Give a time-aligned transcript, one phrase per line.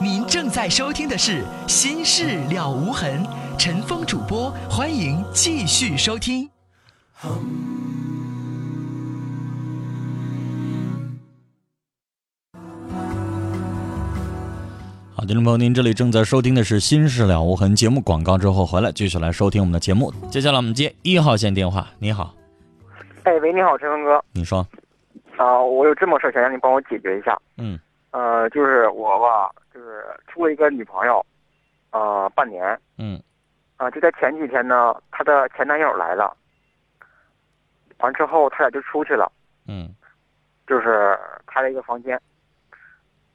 [0.00, 3.24] 您正在收听的是《心事了无痕》，
[3.58, 6.48] 陈峰主播，欢迎继续收听。
[15.14, 20.12] 好，听众朋友，您这里正在收听的是《心事了无痕》节目，广告之后回来继续来收听我们的节目。
[20.30, 22.34] 接下来我们接一号线电话，你好，
[23.22, 24.22] 哎，喂，你好，陈峰哥。
[24.32, 24.66] 你说，
[25.36, 27.38] 啊、我有这么事想让你帮我解决一下。
[27.56, 27.78] 嗯
[28.14, 31.24] 呃，就是我吧，就是处了一个女朋友，
[31.90, 32.78] 呃，半年。
[32.96, 33.20] 嗯
[33.76, 36.32] 啊、就在前几天呢，她的前男友来了，
[37.98, 39.30] 完之后他俩就出去了，
[39.66, 39.92] 嗯
[40.64, 42.18] 就是开了一个房间。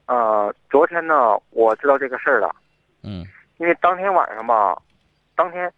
[0.06, 2.50] 呃，昨天呢，我知道这个事儿了，
[3.02, 3.26] 嗯
[3.58, 4.80] 因为当天晚上吧，
[5.36, 5.70] 当天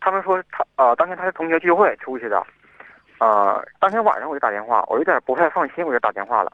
[0.00, 2.42] 他们说他呃，当天他是同学聚会出去的，
[3.20, 6.50] 呃，当天晚上我就打电话，我有点不太放心，我就打电话了，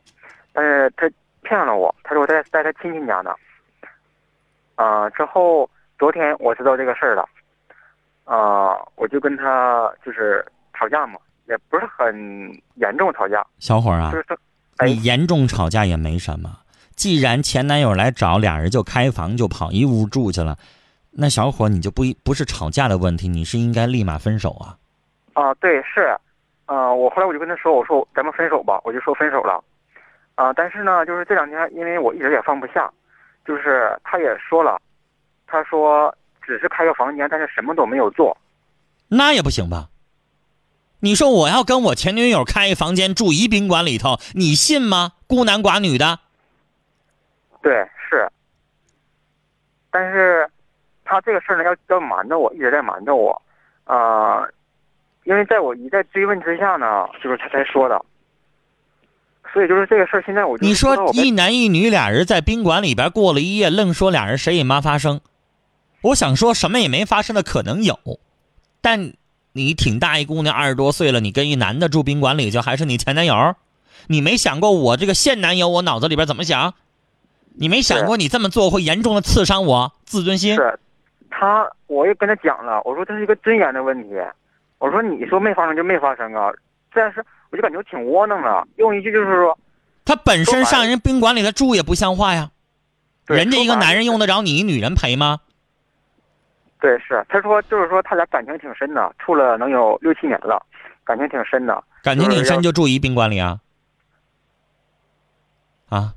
[0.53, 1.09] 但是他
[1.43, 3.35] 骗了我，他说我在在他亲戚家呢。
[4.77, 7.29] 呃，之后昨天我知道这个事儿了，
[8.25, 12.15] 呃，我就跟他就是吵架嘛，也不是很
[12.77, 14.35] 严重吵架，小伙儿啊就，是他，
[14.79, 14.87] 哎。
[14.87, 16.51] 你严重吵架也没什么，
[16.97, 20.57] 既然前男友来找，俩人就开房就跑一屋住去了，
[21.13, 24.79] 那小伙你就不一不是吵架的问题，你是应该立马分手啊。
[25.35, 26.17] 啊、对，是，
[26.67, 29.63] 呃，我后来我就跟他说，我说咱们分手吧，我就说分手了，
[30.35, 32.91] 啊、但是呢，就是这两天，因为我一直也放不下，
[33.45, 34.81] 就是他也说了，
[35.47, 38.37] 他说只是开个房间，但是什么都没有做，
[39.09, 39.89] 那也不行吧？
[41.01, 45.13] 你说我要跟我前女友开一房间住一宾馆里头，你信吗？
[45.27, 46.21] 孤男寡女的，
[47.61, 48.31] 对，是，
[49.91, 50.49] 但是
[51.05, 53.43] 他这个事儿呢，要要瞒着我，一直在瞒着我，
[53.85, 54.49] 呃，
[55.25, 58.03] 因为在我一再追问之下呢，就是他才说的，
[59.53, 65.21] 所以就是这个事儿，现在我就你说一男一女俩人在宾馆里边过了一夜，愣说俩人谁也没发生。
[66.03, 67.97] 我想说什么也没发生的可能有，
[68.81, 69.13] 但
[69.53, 73.55] 你挺大一姑娘，二十多岁了，你跟一男的住宾馆里去，还是你前男友？
[74.09, 76.75] 你没想过我这个现男友，我脑子里边怎么想？
[77.55, 80.55] 你没想过你这么做会严重的刺伤我自尊心？
[80.57, 80.79] 是，
[81.31, 84.09] 他我也跟他讲了，我说这是一个尊严的问题，
[84.79, 86.51] 我说你说没发生就没发生啊，
[86.93, 89.57] 但是我就感觉挺窝囊的，用一句就是说，
[90.07, 92.51] 他本身上人宾馆里头住也不像话呀，
[93.27, 95.39] 人家一个男人用，得着你一女人陪吗？
[96.81, 100.65] 对，是，他说就是说他俩感情挺深的，处了能有六七年了，
[101.05, 103.61] 感情挺深的，感情挺深就住一宾馆里啊？
[105.91, 106.15] 啊，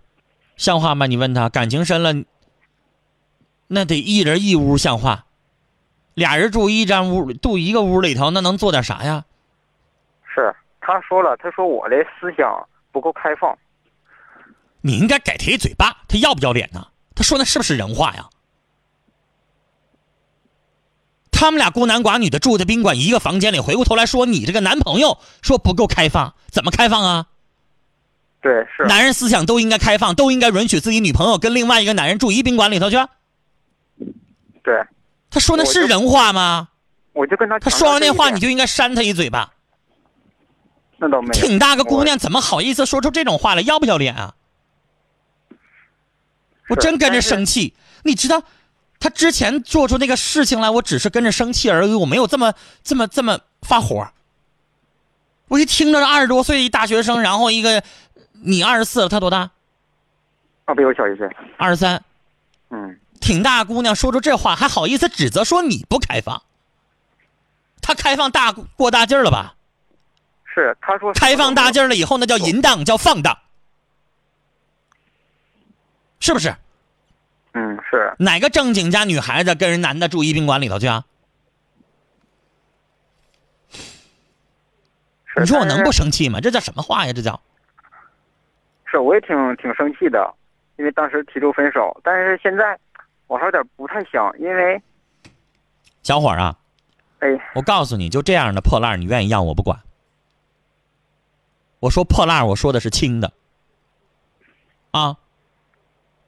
[0.56, 1.06] 像话吗？
[1.06, 2.14] 你问他感情深了，
[3.68, 5.26] 那得一人一屋像话，
[6.14, 9.26] 俩人住一张屋，住一个屋里头，那能做点啥呀？
[10.34, 13.58] 是，他说了，他说我的思想不够开放，
[14.82, 16.86] 你应该给他一嘴巴，他要不要脸呢？
[17.16, 18.30] 他说那是不是人话呀？
[21.32, 27.26] 他们俩孤男寡女的住在宾馆一个房间里，回过头来说你这个男朋友说不够开放，怎么开放啊？
[28.42, 32.98] 对，是，男人思想都应该开放，都应该允许自己女朋友跟另外一个男人住一宾馆里头去。
[34.64, 34.86] 对，
[35.32, 36.68] 他说那是人话吗？
[37.14, 39.52] 我就跟他他说完那话，你就应该扇他一嘴巴。
[40.98, 43.62] 那倒没有，挺大个姑娘，怎么好意思说出这种话来？
[43.62, 44.36] 要不要脸啊？
[46.70, 47.74] 我真跟着生气。
[48.04, 48.42] 你知道，
[49.00, 54.08] 他之前做出那个事情来，我只是跟着生气而已，我没有这么这么这么发火。
[55.48, 57.84] 我一听着二十多岁一大学生，然后一个
[58.32, 59.52] 你二十四，他多大？
[60.66, 62.04] 啊，比我小一岁，二十三，
[62.72, 66.42] 嗯，挺大姑娘说出这话，还好意思指责说你不开放？
[67.82, 69.56] 他开放大过大劲儿了吧？
[70.56, 73.38] 是，他说开放大劲儿了以后，那叫淫荡，叫放荡，
[76.22, 76.56] 是不是？
[77.54, 81.04] 嗯，是，哪个正经家女孩子跟人男的住一宾馆里头去啊？
[85.38, 86.40] 你说我能不生气吗？
[86.40, 87.12] 这叫什么话呀？
[87.12, 87.42] 这叫
[88.86, 90.34] 是，我也挺挺生气的，
[90.78, 92.80] 因为当时提出分手，但是现在
[93.28, 94.82] 我还有点不太想，因为
[96.02, 96.56] 小伙儿啊！
[97.20, 99.78] 哎，我告诉你，就这样的破烂，你愿意要我不管。
[101.86, 103.32] 我说破烂，我说的是轻的，
[104.90, 105.18] 啊，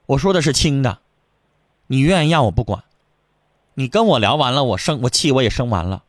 [0.06, 1.00] 我说的是轻的，
[1.88, 2.84] 你愿意让我不管。
[3.74, 6.04] 你跟我聊完了，我生我气我也生完了。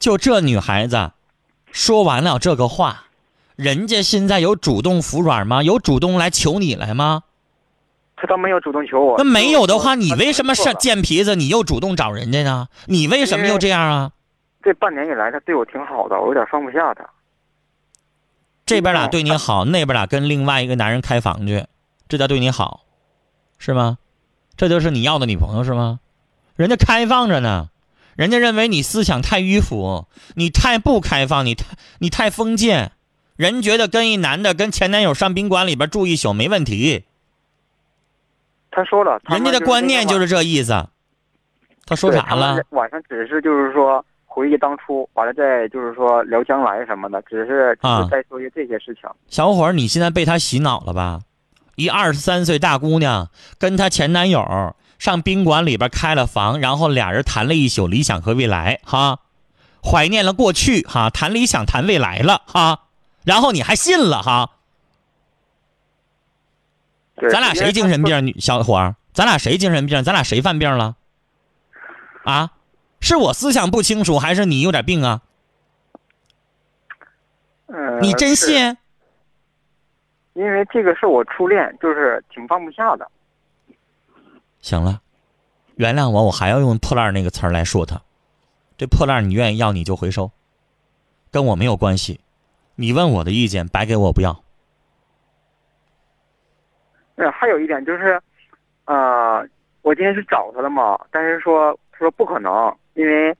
[0.00, 1.12] 就这女孩子，
[1.70, 3.04] 说完了这个话，
[3.54, 5.62] 人家现在有主动服软吗？
[5.62, 7.22] 有主动来求你来吗？
[8.16, 9.14] 他倒没有主动求我。
[9.18, 11.36] 那没有的话，你为什么是他错了贱皮子？
[11.36, 12.66] 你又主动找人家呢？
[12.86, 14.10] 你为什么又这样啊？
[14.64, 17.08] 这半年以来，他对我挺好的，我有点放不下他。
[18.68, 21.64] 这边俩对你好，那边俩跟另外一个男人开房去，
[22.06, 22.84] 这叫对你好，
[23.58, 23.96] 是吗？
[24.58, 26.00] 这就是你要的女朋友是吗？
[26.54, 27.70] 人家开放着呢，
[28.14, 31.64] 人家认为你思想太迂腐，你太不开放，你太
[31.98, 32.92] 你太封建，
[33.36, 37.04] 人觉得跟一男的跟前男友上宾馆里边住一宿没问题。
[38.70, 40.88] 他说了，人家的观念就是这意思。
[41.86, 42.62] 他说啥了？？
[42.70, 44.04] 晚上只是就是说
[44.38, 49.10] 回忆当初，完了再就是说聊将来什么的，只是只啊是再说一些这些事情。
[49.26, 51.22] 小伙儿，你现在被他洗脑了吧？
[51.74, 59.18] 一二十三岁大姑娘跟她前男友上宾馆里边开了房，然后俩人谈了一宿理想和未来，哈，
[59.82, 62.82] 怀念了过去，哈，谈理想谈未来了，哈，
[63.24, 64.50] 然后你还信了，哈，
[67.16, 68.24] 对，咱俩谁精神病？
[68.24, 70.04] 女小伙儿，咱俩谁精神病？
[70.04, 70.94] 咱俩谁犯病了？
[72.24, 72.50] 啊，
[73.00, 75.22] 是我思想不清楚，还是你有点病啊？
[77.66, 77.74] 他？
[77.74, 78.34] 呃，你真？
[78.34, 78.76] 信？
[80.34, 83.10] 因为这个是我初恋，就是挺放不下的。
[84.60, 85.00] 行了，
[85.74, 88.00] 原谅我，我还要用破烂那个词儿来说他。
[88.76, 90.30] 这破烂你愿意要你就回收，
[91.32, 92.20] 跟我没有关系。
[92.76, 94.44] 你问我的意见，白给我不要。
[97.16, 98.22] 呃，还有一点就是，
[98.84, 99.44] 呃，
[99.82, 103.34] 我今天去找他了嘛，但是说他说不可能，因为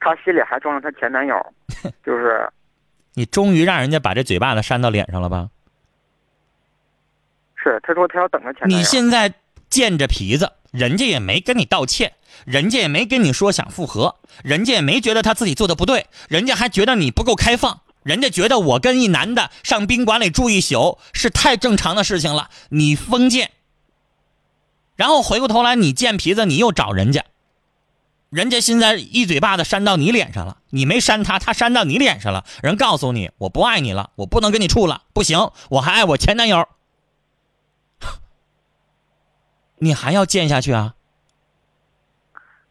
[0.00, 1.36] 她心里还装着她前男友，
[2.04, 2.48] 就是
[3.12, 5.50] 你终于让人家把这嘴巴子扇到脸上了吧？
[7.62, 8.78] 是她说她要等着前男友。
[8.78, 9.34] 你现在
[9.68, 12.14] 见着皮子，人家也没跟你道歉，
[12.46, 23.50] 人家也没跟你说想复合，人家也没觉得他自己做的不对，人家还觉得你不够开放，人家觉得我跟一男的上宾馆里住一宿是太正常的事情了，你封建。
[24.96, 27.24] 然后回过头来，你贱皮子，你又找人家，
[28.30, 36.68] 人家现在一嘴巴子扇到你脸上了，你没扇他，他扇到你脸上了，人告诉你我不爱你了，我不能跟你处了，不行，我还爱我前男友。
[39.78, 40.94] 你还要贱下去啊？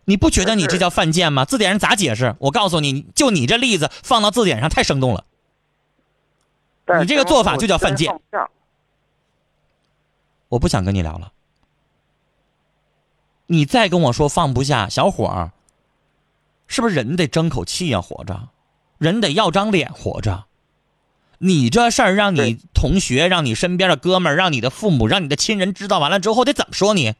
[0.06, 1.44] 你不觉得你这叫犯贱吗？
[1.44, 2.36] 字典上咋解释？
[2.40, 5.26] 我告诉你，就你这例子放到字典上太生动了。
[7.02, 8.12] 你这个做法就叫犯贱
[10.48, 11.32] 我不想跟你聊了。
[13.52, 15.52] 你再跟我说放不下，小伙儿，
[16.68, 18.50] 是不是人得争口气呀、活着，
[19.00, 20.46] 人得要张脸活着。
[21.40, 27.16] 你这事儿让你同学、让你身边的哥们儿、让你的父母、让你的亲人知道完了之后，得怎么说你？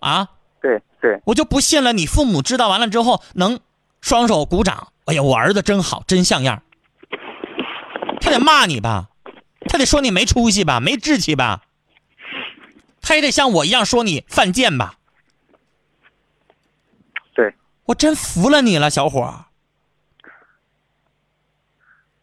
[0.00, 0.28] 啊？
[0.60, 3.58] 对对，我就不信了，你父母知道完了之后能
[4.02, 6.62] 双手鼓掌，哎呀，我儿子真好，真像样。
[8.20, 9.08] 他得骂你吧，
[9.66, 11.62] 他得说你没出息吧，没志气吧，
[13.10, 14.94] 他也得像我一样说你犯贱吧。
[17.34, 19.46] 对，我真服了你了，小伙儿。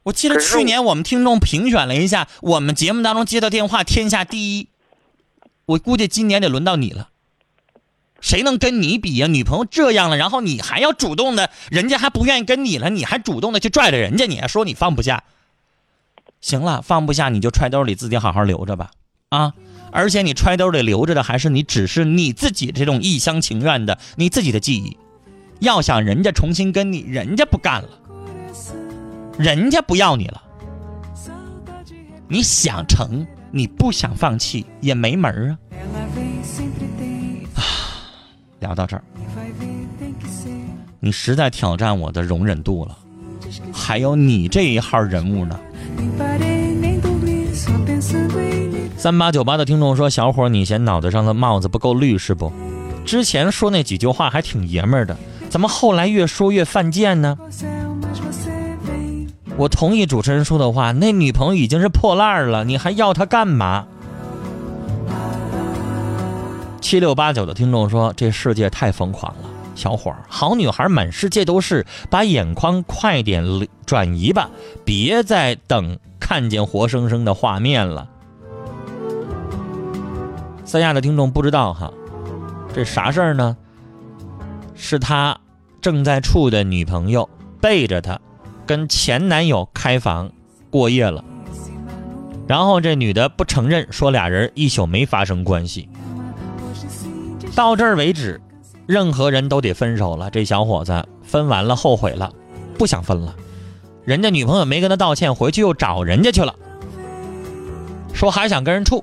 [0.04, 4.69] 我记得去年我们听众评选了一下，我们节目当中接到电话天下第一，
[5.66, 7.10] 我估计今年得轮到你了。
[8.22, 15.25] 谁能跟你比呀、女朋友这样了，然后你还要主动的，人家还不愿意跟你了，你还主动的去拽着人家，你还说你放不下。
[16.39, 18.92] 行了，放不下你就揣兜里自己好好留着吧，
[19.28, 19.54] 啊！
[19.98, 24.96] 而且你揣兜里留着的还是你只是你自己这种一厢情愿的你自己的记忆。
[25.60, 27.90] 要想人家重新跟你，人家不干了，
[29.40, 30.44] 人家不要你了。
[32.28, 35.58] 你想成，你不想放弃也没门儿啊。
[35.72, 37.48] Ela vem sempre tem,
[38.60, 39.04] 聊到这儿，
[41.00, 42.96] 你实在挑战我的容忍度了。
[43.74, 45.60] 还有你这一号人物呢？
[48.98, 52.51] 三八九八的听众说：“小伙，你嫌脑袋上的帽子不够绿是不？
[53.06, 55.16] 之前说那几句话还挺爷们儿的，
[55.50, 57.38] 怎么后来越说越犯贱呢
[59.56, 63.86] 我同意主持人说的话，那女朋友已经是破烂了，你还要她干嘛？”
[66.82, 69.44] 七六八九的听众说：“这世界太疯狂了，
[69.75, 73.46] 小伙儿，好女孩满世界都是，把眼眶快点
[73.86, 74.50] 转移吧，
[74.84, 78.10] 别再等看见活生生的画面了。”
[80.67, 81.93] 三亚的听众不知道哈，
[82.74, 83.55] 这啥事儿呢？
[84.75, 85.39] 是他
[85.79, 87.27] 正在处的女朋友
[87.62, 88.19] 背着他，
[88.65, 90.29] 跟前男友开房
[90.69, 91.24] 过夜了，
[92.47, 95.88] 然后这女的不承认，说俩人一宿没发生关系。
[97.55, 98.41] 到这儿为止，
[98.86, 100.29] 任何人都得分手了。
[100.29, 102.29] 这小伙子分完了，后悔了，
[102.77, 103.33] 不想分了。
[104.03, 106.53] 人家女朋友没跟他道歉，回去又找人家去了，
[108.13, 109.01] 说还想跟人处。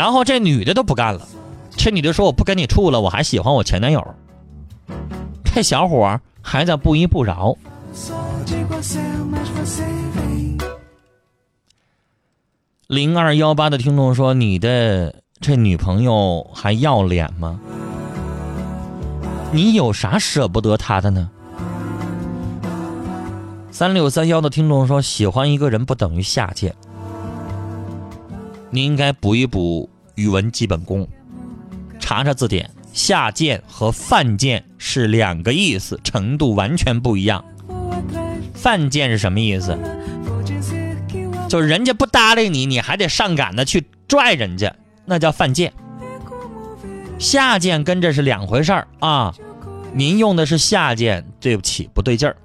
[0.00, 1.28] 然后这女的都不干了，
[1.76, 4.02] 这女的说我不跟你处了，我还喜欢我前男友。
[5.44, 7.54] 这小伙还在不依不饶。
[12.86, 17.60] 零二幺八的听众说：“你的这女朋友还要脸吗？
[19.52, 21.30] 你有啥舍不得她的呢？”
[23.70, 26.74] 三六三幺的听众说：“喜欢一个人不等于下贱，
[28.70, 29.89] 你应该补一补
[30.20, 31.08] 语文基本功，
[31.98, 37.42] 查查字典，下贱和犯贱是两个意思，程度完全不一样。
[38.52, 39.78] 犯贱是什么意思？
[41.48, 45.72] 就是人家不搭理你，你还得上赶的去拽人家，那叫犯贱。
[47.18, 49.34] 下贱跟这是两回事儿啊。
[49.94, 52.36] 您用的是下贱，对不起，不对劲儿。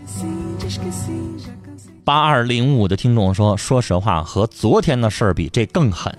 [2.06, 6.16] 八二零五的听众说：“说实话，和昨天的事儿比，这更狠。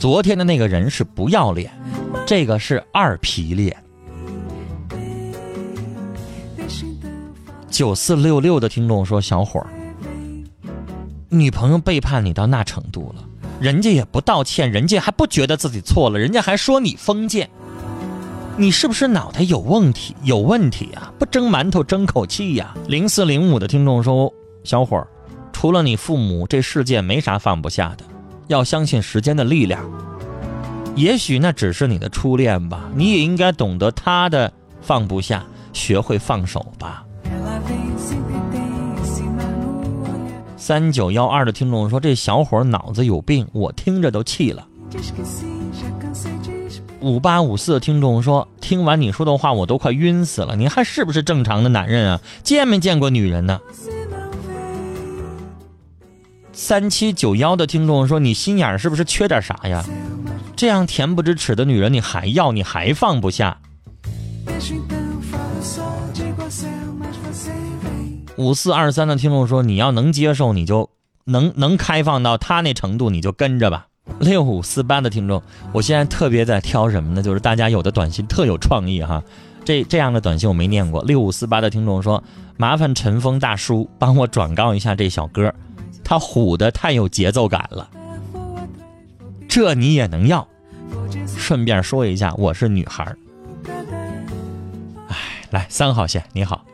[0.00, 1.70] 昨天的那个人是不要脸，
[2.26, 3.76] 这个是二皮脸。”
[7.68, 9.66] 九四六六的听众说：“小伙儿，
[11.28, 13.22] 女朋友背叛你到那程度了，
[13.60, 17.50] 人家也不道歉，人家还不觉得自己错了，人家还说你封建，
[18.56, 20.16] 你是不是脑袋有问题？
[20.22, 21.12] 有问题啊！
[21.18, 24.32] 不蒸馒头争口气呀！”零四零五的听众说
[24.64, 25.06] ：“小伙儿，
[25.52, 28.04] 除了你父母，这世界没啥放不下的，
[28.50, 29.80] 要相信时间的力量。
[30.96, 34.52] 也许那只是你的初恋吧，你也应该懂得他的
[34.82, 37.04] 放不下，学会放手吧。”
[40.58, 44.66] 三九幺二的听众说：“这小伙脑子有病，我听着都气了。”
[47.00, 50.56] 五八五四的听众说：“听完你说的话，我都快晕死了。
[50.56, 52.20] 你还是不是正常的男人啊？
[52.42, 53.60] 见没见过女人呢？”
[56.60, 59.82] 三七九幺的听众说：“你心眼是不是缺点啥呀？
[60.54, 63.56] 这样恬不知耻的女人你还要，你还放不下？”
[68.36, 70.90] 五四二三的听众说：“你要能接受，你就
[71.24, 73.86] 能能开放到他那程度，你就跟着吧。”
[74.20, 77.22] 六五四八的听众，我现在特别在挑什么呢？
[77.22, 79.22] 就是大家有的短信特有创意哈，
[79.64, 81.02] 这这样的短信我没念过。
[81.04, 82.22] 六五四八的听众说
[82.58, 85.50] ：“麻烦陈峰大叔帮我转告一下这小哥，
[86.10, 87.88] 他唬的太有节奏感了。”
[89.48, 90.44] 这你也能要？
[91.24, 93.16] 顺便说一下，我是女孩儿。
[95.08, 95.16] 哎，
[95.52, 96.64] 来三号线，你好。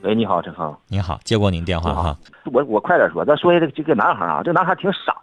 [0.00, 0.74] 喂，你好，陈恒。
[0.88, 2.16] 你好，接过您电话哈。
[2.44, 5.14] 我我快点说，再说一个这个男孩啊，这个男孩挺傻，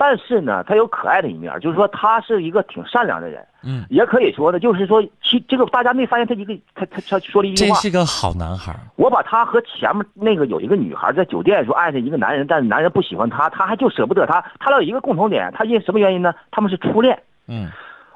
[0.00, 3.46] 但是呢，他有可爱的一面，就是说他是一个挺善良的人。
[3.62, 7.74] 嗯，也可以说呢，就是说，其这个大家没发现他一个，他他他说了一句话。
[7.74, 8.74] 这是个好男孩。
[8.96, 14.42] 我把他和前面那个有一个女孩在酒店说爱上一个男人，但是男人不喜欢他，他还就舍不得他。
[14.58, 16.32] 他俩有一个共同点，他因什么原因呢？
[16.50, 17.22] 他们是初恋。
[17.46, 17.68] 嗯。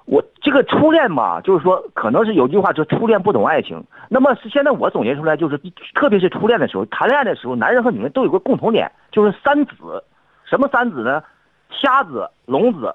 [0.07, 3.85] 我这个初恋嘛，就是说，可能是有句话说“初恋不懂爱情”。
[4.09, 5.61] 那么是现在我总结出来，就是
[5.95, 10.03] 特别是初恋的时候，谈恋爱的时候，男人和女人都有个共同点，就是三子。
[10.45, 11.23] 什么三子呢？
[11.81, 12.95] 瞎子、聋子，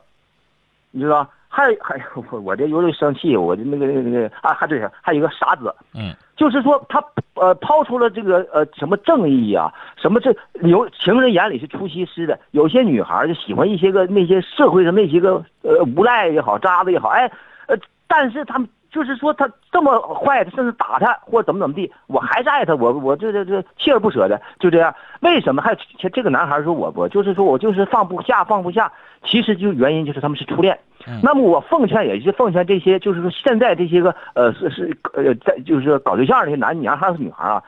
[0.91, 1.29] 你知道？
[1.51, 5.74] 还还我我这有点生气，我的那个那个那个啊，还对，还有一个傻子。
[5.95, 6.13] 嗯。
[6.38, 12.39] 就是说，他呃抛出了这个呃什么正义啊，什么这有情人眼里是出西施的。
[12.51, 17.29] 有些女孩就喜欢一些个那些社会上那些个呃无赖也好，渣子也好，哎，
[17.67, 17.75] 呃，
[18.07, 24.93] 但是他们就是说他这么坏，甚至打他或者怎么怎么地，我还是爱他，我我这这这锲而不舍的就这样。
[25.22, 25.77] 为什么还
[26.12, 28.91] 这个男孩说我我就是说我就是放不下放不下，
[29.24, 30.77] 其实就原因就是他们是初恋。
[31.24, 37.63] 那么我奉劝，也是奉劝这些，就是说现在这些个呃是是呃在就是搞对象这些男男孩和女孩啊，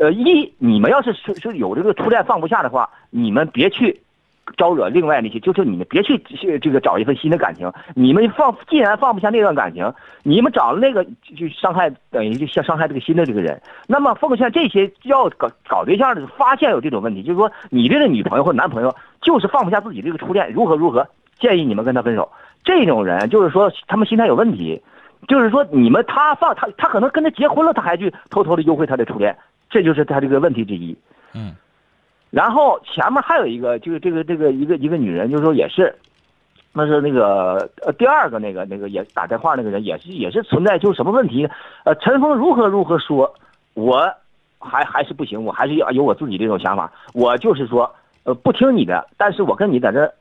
[0.00, 4.00] 呃一你们要是是是有这个初恋放不下的话，你们别去
[4.56, 6.18] 招惹另外那些，就是你们别去
[6.58, 7.70] 这个找一份新的感情。
[7.94, 11.04] 你们放既然放不下那段感情，你们找了那个
[11.36, 13.60] 就伤害等于就像伤害这个新的这个人。
[13.86, 21.06] 那么奉劝这些要搞搞对象的，发现有这种问题，就是说你这个女朋友或男朋友就是放不下自己这个初恋，如何如何，
[21.38, 22.30] 建议你们跟他分手。
[22.64, 24.80] 这种人就是说他们心态有问题，
[25.28, 29.36] 就是说你们他放他他可能跟他结婚了，他还去偷偷的幽会他的初恋，
[29.70, 30.96] 这就是他这个问题之一。
[31.34, 31.54] 嗯，
[32.32, 35.94] 然后前面还有一个，就是这个这个一个一个女人，就是说也是，
[36.72, 41.48] 那是那个呃第二个那个那个也打电话那个人也是也是存在就是什么问题？
[41.84, 43.32] 呃，陈峰如何如何说，
[43.74, 44.12] 我
[44.58, 50.12] 还还是不行，我还是要有我自己这种想法，我就是说呃不听你的，但是我跟你在这。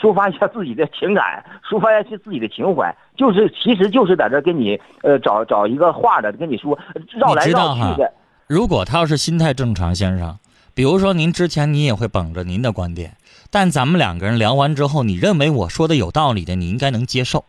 [0.00, 6.78] 抒发一下自己的情感，抒发一下自己的情怀，就是其实就是在这跟你呃找找一个话的跟你说
[7.10, 8.10] 绕来绕去的。
[8.46, 10.38] 如果他要是心态正常，先生，
[10.74, 13.16] 比如说您之前你也会捧着您的观点，
[13.50, 17.44] 但咱们两个人聊完之后，你认为我说的有道理的，你应该能接受，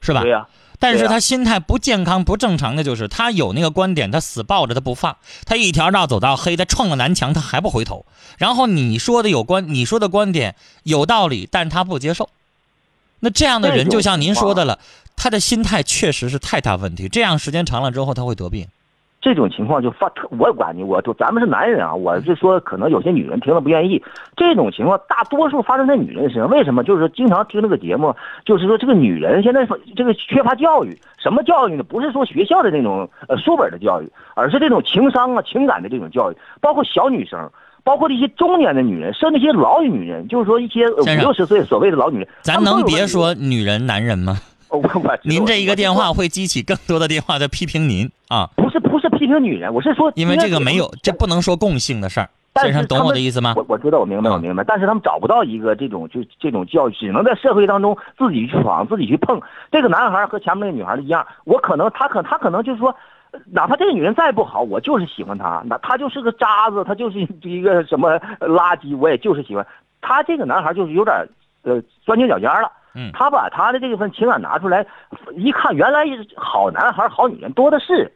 [0.00, 0.22] 是吧？
[0.22, 0.46] 对呀。
[0.80, 5.16] 但是他心态不健康、不正常的就是他有那个观点，他死抱着他不放，
[5.46, 8.04] 他一条道走到黑，他撞了南墙，他还不回头。
[8.36, 12.28] 然后你说的有关，你说的观点有道理，但他不接受。
[13.20, 14.80] 那这样的人就像您说的了，
[15.16, 17.08] 他的心态确实是太大问题。
[17.08, 18.66] 这样时间长了之后，他会得病。
[19.24, 24.02] 这种情况就发，我管你，我就咱们是男人啊，我是说，可能有些女人听了不愿意。
[24.36, 26.84] 这种情况大多数发生在女人身上，为什么？
[26.84, 28.14] 就是说经常听这个节目，
[28.44, 29.66] 就是说这个女人现在
[29.96, 31.82] 这个缺乏教育，什么教育呢？
[31.82, 37.50] 不是说学校的那种呃书本的教育，而是这种情商啊、情感的这种教育，包括小女生。
[37.82, 44.38] 包括这些中年的女人，甚至一些老女人，就是说一些五六十岁所谓的老女人，咱能别说女人、男人吗？
[44.76, 52.28] 我我您这一个电话会激起更多的电话在批评您啊，不是不是批评女人，我是说，因为这个没有，这不能说共性的事儿。
[52.52, 53.52] 但是先生懂我的意思吗？
[53.56, 54.62] 我我知道，我明白，我嗯明白。
[54.62, 59.40] 但是他们找不到一个这种就这种教育，只能在社会当中自己去闯，自己去碰。
[59.72, 62.94] 这个男孩和前面那个女孩一样，我可能他可他可能就是说，
[63.32, 65.62] 呃哪怕这个女人再不好，我就是喜欢她。
[65.66, 69.66] 那她就是个渣子，她就是一个什么呃垃圾，我也就是喜欢。
[70.00, 71.26] 他这个男孩就是有点
[71.62, 72.70] 呃钻牛角尖了。
[72.94, 74.86] 嗯他把他的这份情感拿出来，
[75.36, 76.04] 一看，原来
[76.36, 78.12] 好男孩、好女人多的是。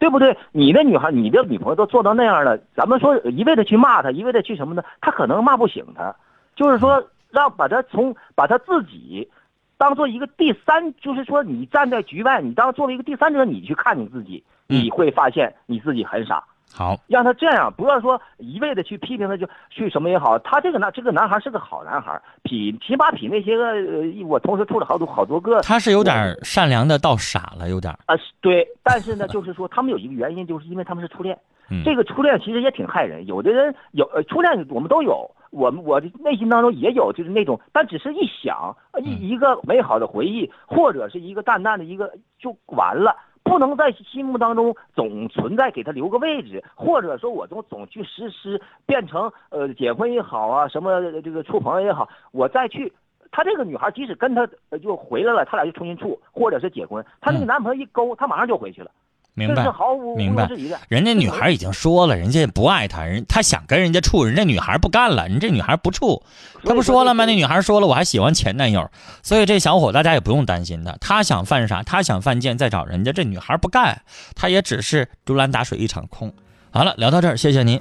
[0.00, 0.38] 对不对？
[0.52, 4.84] 你的女孩、你的女朋友都做到那样了，咱们说一味的去骂他，一味的去什么呢？
[5.00, 6.14] 他可能骂不醒他，
[6.54, 9.28] 就是说让把他从把他自己
[9.76, 16.44] 当做一个第三，就是说你站在局外，你当作为一个第三者，你去看你自己，嗯你会发现你自己很傻。
[16.72, 20.38] 好，让他这样，不要说一味的去批评他，就去什么也好。
[20.40, 27.92] 他这个男这个男孩是个好男孩，比起码比那些个呃，我同时处了好多好多个，他是有点善良的到傻了，有点。
[28.06, 31.36] 啊，是对，但是呢，就是说他们有一个原因，就是因为他们是初恋。
[31.70, 43.14] 嗯这个初恋其实也挺害人，有的人有呃初恋我们都有，我们我的内心当中也有，就是那种，但只是一想一一个美好的回忆，或者是一个淡淡的一个就完了。
[43.48, 52.92] 不能在心目当中总存在，给他留个位置，或者说我总总去实施，变成呃结婚也好啊，什么这个处朋友也好，我再去。
[53.30, 58.90] 她这个女孩即使跟他呃就回来了，他俩就重新处，或者是结婚，她那个嗯男朋友一勾，她马上就回去了。
[59.38, 59.70] 明白。
[59.70, 60.50] 毫无明白。
[60.88, 66.22] 人家女孩已经说了， 人家不爱他，人他想跟人家处，人家女孩不干了，人这女孩不处，
[66.64, 67.24] 他不说了吗？
[67.24, 68.90] 那女孩说了，我还喜欢前男友，
[69.22, 74.02] 所以这小伙大家也不用担心他，他想犯傻，他想犯贱再找人家，这女孩不干，
[74.34, 76.32] 他也只是竹篮打水一场空。
[76.70, 77.80] 好了，聊到这儿，谢谢您。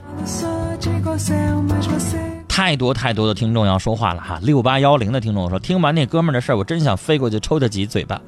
[2.47, 8.21] 太多太多的听众要说话了哈，六八幺零的听众说，听完那哥们儿的事儿，我真想飞过去抽他几嘴巴。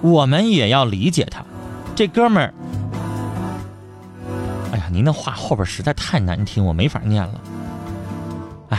[0.00, 1.44] 我们也要理解他，
[1.98, 2.54] 这哥们儿，
[4.70, 7.40] 哎呀，您的话后边实在太难听，我没法念了。
[8.68, 8.78] 哎，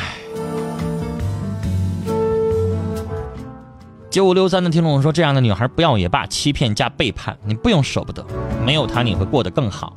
[4.09, 8.25] 九五六三的听众说，这样的女孩不要也罢，欺骗加背叛，你不用舍不得，
[8.65, 9.91] 没有她你会过得更好。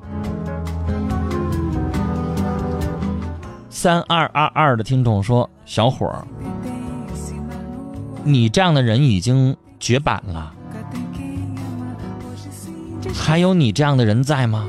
[3.70, 6.26] 三二二二的听众说：“小伙儿，
[8.24, 10.52] 你这样的人已经绝版了，
[13.14, 14.68] 还有你这样的人在吗？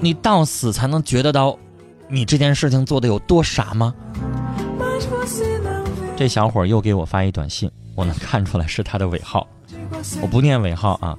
[0.00, 1.56] 你到死才能觉得到，
[2.08, 3.94] 你这件事情做的有多傻吗
[6.16, 9.46] 这小伙又给我发一短信，我能看出来是他的尾号，
[10.20, 11.16] 我不念尾号啊。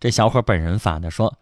[0.00, 1.32] 这小伙本人发的说：“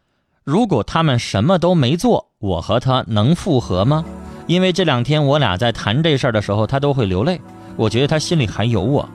[0.44, 4.04] 如果他们什么都没做，我和他能复合吗？
[4.46, 7.40] 因为这两天我俩在谈这事儿的时候，他都会流泪，
[7.76, 9.08] 我觉得他心里还有我。”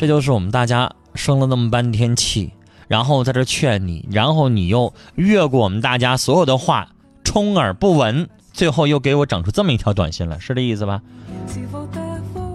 [0.00, 2.54] 这就是我们大家生了那么半天气，
[2.88, 6.88] 然后在这劝你，然后你又越过我们大家所有的话，
[7.22, 11.02] 充耳不闻，最后又给我整出这么一条短信来，是这意思吧？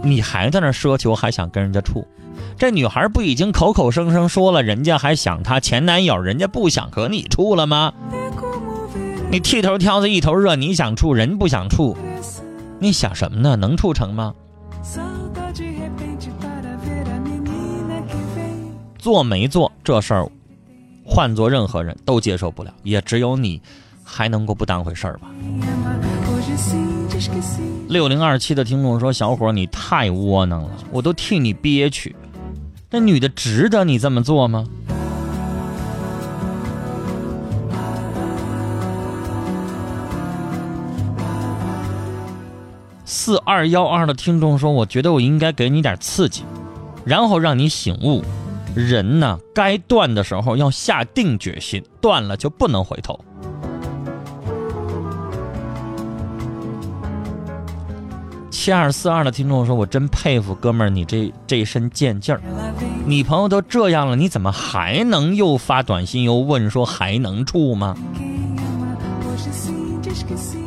[0.01, 2.07] 你还在那奢求，还想跟人家处？
[2.57, 7.93] 这女孩不已经口口声声说了，人家还想她前男友，人家不想和你处了吗？
[9.29, 11.95] 你剃头挑子一头热，你想处，人不想处，
[12.79, 13.55] 你想什么呢？
[13.55, 14.33] 能处成吗？
[19.05, 20.27] 做没做这事儿，
[21.05, 23.61] 换做任何人都接受不了，也只有你
[24.03, 25.27] 还能够不当回事儿吧。
[27.87, 32.15] 六零二七的听众说：“小伙，你太窝囊了，我都替你憋屈。
[32.89, 34.65] 这女的值得你这么做吗？”
[43.05, 46.43] 四二幺二的听众说：“我觉得我应该给你点刺激，
[47.05, 48.23] 然后让你醒悟，
[48.75, 53.19] 人呢，该断的时候要下定决心，断了就不能回头。”
[58.51, 62.41] 七二四二的听众说：“我真佩服哥们儿，你这这身贱劲儿，
[63.05, 67.95] 女朋友都这样了，你怎么还能又发短信又问说还能处吗？”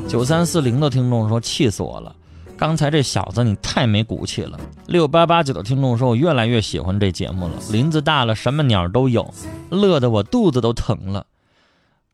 [0.06, 2.14] 九三四零的听众说：“气死我了！
[2.58, 9.32] 刚才这小子你太没骨气了。”六八八九的听众说：“我越来越喜欢这节目了，林子大了，什么鸟都有，
[9.70, 11.24] 乐得我肚子都疼了。”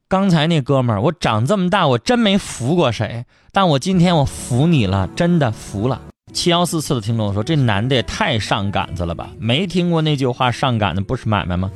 [0.07, 6.01] 刚才那哥们儿，我长这么大我真没服过谁，但我今天我服你了，真的服了。
[6.33, 9.31] 七幺四四的听众说：“这男的也太上杆子了吧？
[9.39, 11.71] 没听过那句话，上杆子不是买卖吗？”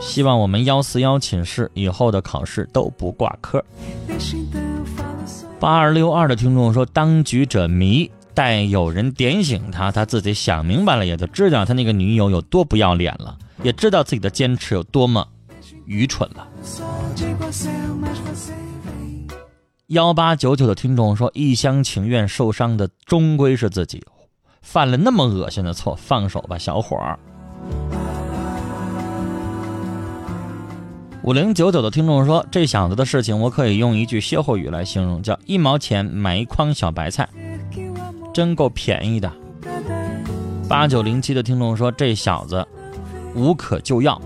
[0.00, 3.62] 希望我们幺四幺寝室以后的考试都不挂科。
[5.60, 15.26] 八二六二的听众说：“当局者迷，待有人点醒他，他自己想明白了，也就知道他那个女友有多不要脸了，也知道自己的坚持有多么
[15.84, 16.46] 愚蠢了。”
[19.88, 24.00] 幺八九九的听众说：“一厢情愿受伤的终归是自己，
[24.62, 27.18] 犯了那么恶心的错，放手吧，小伙儿。”
[31.24, 37.28] 五零九九的听众说：“这小子的事情，我可以用一句歇后语来形容，叫一毛钱买一筐小白菜，
[38.32, 39.30] 真够便宜的。”
[40.68, 42.66] 八九零七的听众说：“这小子
[43.34, 44.18] 无可救药，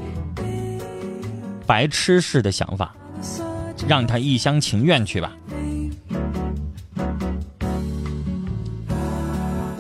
[1.67, 2.95] 白痴式的想法，
[3.89, 5.33] 让他一厢情愿去吧。”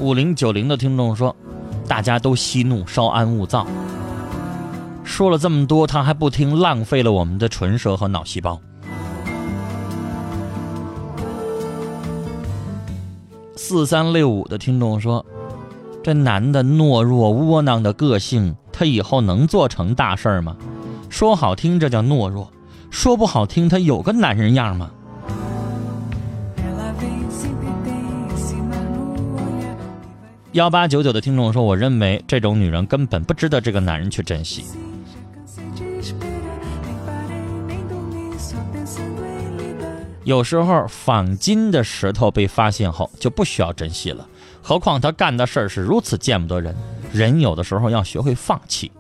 [0.01, 1.37] 五零九零的听众说
[1.87, 3.65] ：“大家都息怒，稍安勿躁。”
[5.05, 8.61] 说了这么多，他还不听，浪费了我们的唇舌和脑细胞。
[13.57, 15.25] 四三六五的听众说
[16.03, 20.57] ：“这男的懦弱窝囊的个性，他以后能做成大事儿吗？
[21.09, 22.51] 说好听这叫懦弱，
[22.91, 24.91] 说不好听他有个男人样吗？”
[30.53, 34.65] 幺八九九的听众说：“我认为这种女人根本不值得这个男人去珍惜。”
[40.25, 44.29] 有时候仿金的石头被发现后就不需要珍惜了，
[44.63, 46.77] 何况他干的事儿是如此见不得人。
[47.13, 48.91] 人有的时候要学会放弃。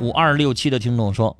[0.00, 1.36] 五二六七的听众说：“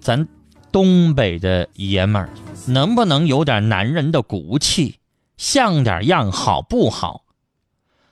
[0.00, 0.28] 咱
[0.70, 2.28] 东北的爷们儿
[2.66, 4.98] 能不能有点男人的骨气，
[5.38, 7.22] 像点样好不好？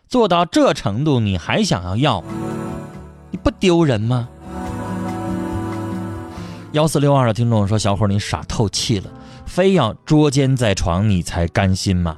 [0.08, 2.24] 做到这程度你还想要要，
[3.30, 4.30] 你不丢人吗？”
[6.72, 9.10] 幺四六二的听众说：“小伙，你傻透气了，
[9.44, 12.16] 非要捉奸在床，你才甘心吗？”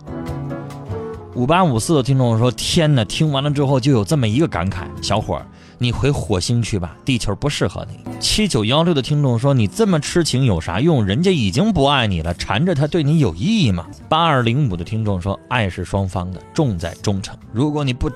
[1.35, 3.03] 五八五四的听众说：“天哪！
[3.03, 5.41] 听完了之后就有这么一个感慨，小伙，
[5.79, 11.03] 你回火星去吧，地球不适合你。”七九幺六的听众说：“你这么痴情有啥用？
[11.03, 17.35] 人家已经不爱你了，缠着他对你有意义吗？”八二零五的听众说：“爱是双方的，重在忠诚。
[17.55, 18.11] 如果你不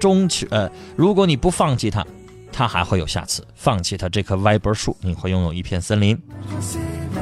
[0.00, 2.02] 忠去，呃，如果你不放弃他。”
[2.56, 3.46] 他还会有下次。
[3.54, 6.18] 放弃他这棵歪脖树，你会拥有一片森林。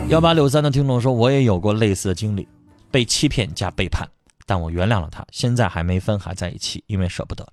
[0.09, 2.47] 幺八六三的听众说：“我也有过类似的经历，
[2.89, 4.09] 被欺骗加背叛，
[4.47, 5.27] 但我原谅了他。
[5.33, 7.45] 现在还没分，还在一起，因为舍不得。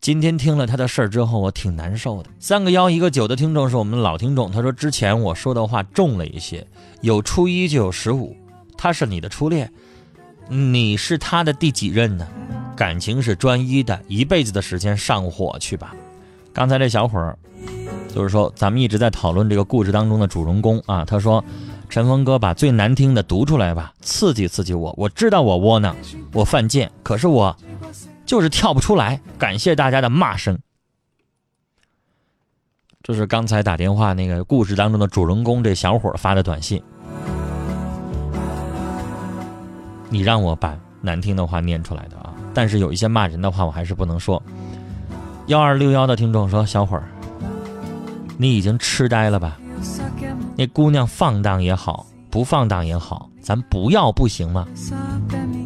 [0.00, 6.64] 今天听了他的事儿之后，我挺难受的。”三个幺一个九的听众是我们老听众，他说：“之前我说的话重了一些，
[7.00, 8.36] 有初一就有十五。
[8.78, 9.72] 他是你的初恋，
[10.48, 12.24] 你是他的第几任呢？
[12.76, 15.92] 感情是专一的，一辈子的时间上火去吧。”
[16.56, 17.36] 刚才这小伙儿，
[18.08, 21.04] 就是说咱们一直在讨论这个故事当中的主人公啊。
[21.04, 21.44] 他说
[21.90, 24.94] ：“陈峰哥，把最难听的读出来吧，刺激刺激我。
[24.96, 25.94] 我知道我窝囊，
[26.32, 27.54] 我犯贱，可是我
[28.24, 29.20] 就是跳不出来。
[29.38, 30.58] 感谢大家的骂声。”
[33.04, 36.82] 这是刚才打电话那个故事当中的主人公这小伙儿发的短信。
[40.08, 44.42] 你让我把难听的话念出来的啊，但是有一些骂人的话，我还是不能说。
[45.46, 47.04] 幺二六幺的听众说：“小伙儿，
[48.36, 49.56] 你已经痴呆了吧？
[50.56, 54.66] 那姑娘放荡也好，不放荡也好，咱不要不行吗？”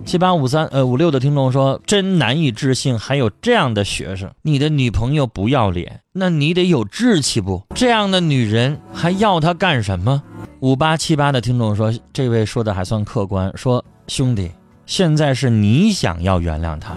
[0.04, 4.30] 七八五三呃五六的听众说：“真难以置信，还有这样的学生。
[4.42, 7.62] 你的女朋友不要脸，那你得有志气不？
[7.74, 10.22] 这样的女人还要她干什么？”
[10.60, 14.50] 五八七八的听众说：“这位说的还算客观，说兄弟，
[14.84, 16.94] 现在是你想要原谅她。”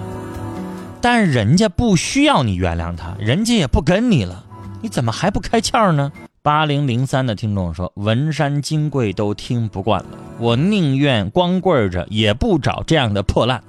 [1.04, 4.46] 但人家不需要你原谅他，人家也不跟你了，
[4.82, 6.14] 你怎么还不开窍呢？
[6.42, 13.62] 八零零三的听众说：“文山金贵都听不惯了，我宁愿光棍着也不找这样的破烂。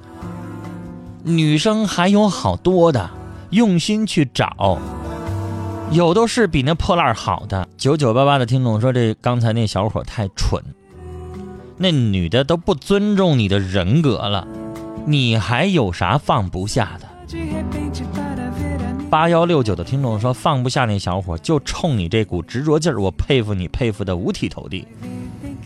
[1.25, 3.11] 女生还有好多的，
[3.51, 4.79] 用心去找，
[5.90, 10.62] 有都是比那破烂好的。”九九八八的听众说：“这刚才那小伙太蠢，
[11.79, 14.47] 那女的都不尊重你的人格了，
[15.05, 17.09] 你还有啥放不下的？
[19.11, 24.87] 八幺六九的听众说放不下那小伙，就冲你这股执着劲儿，我佩服你，佩服的五体投地。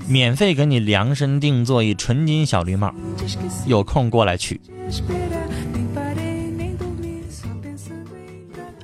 [0.06, 2.94] 免费给你量身定做一纯金小绿帽，
[3.66, 4.60] 有空过来取。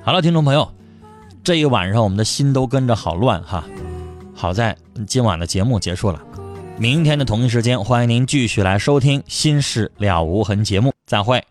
[0.01, 0.71] 好了，听众朋友，
[1.43, 3.63] 这一晚上我们的心都跟着好乱哈。
[4.33, 4.75] 好在
[5.07, 6.21] 今晚的节目结束了，
[6.77, 11.43] 明天的同一时间，欢迎您继续来收听《心事了无痕》节目，再会。